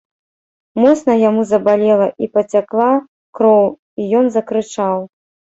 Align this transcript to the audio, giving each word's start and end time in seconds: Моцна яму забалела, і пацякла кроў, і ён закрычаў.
Моцна 0.83 1.17
яму 1.29 1.41
забалела, 1.51 2.07
і 2.27 2.29
пацякла 2.37 2.89
кроў, 3.41 3.63
і 4.03 4.11
ён 4.23 4.37
закрычаў. 4.39 5.07